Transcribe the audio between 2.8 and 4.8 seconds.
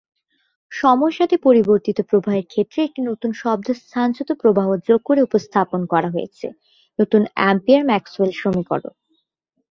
একটি নতুন শব্দ স্থানচ্যুত প্রবাহ